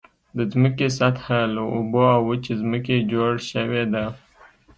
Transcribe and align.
د 0.37 0.39
ځمکې 0.53 0.87
سطحه 0.97 1.39
له 1.55 1.63
اوبو 1.75 2.01
او 2.15 2.21
وچې 2.29 2.53
ځمکې 2.61 2.97
جوړ 3.11 3.33
شوې 3.49 3.83
ده. 3.93 4.05